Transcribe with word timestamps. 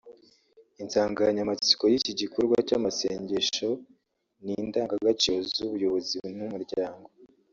Insanganyamatsiko 0.81 1.83
y’iki 1.91 2.11
gikorwa 2.21 2.57
cy’amasengesho 2.67 3.69
ni 4.43 4.53
“Indangagaciro 4.63 5.37
z’ubuyobozi 5.53 6.17
n’umuryango” 6.37 7.07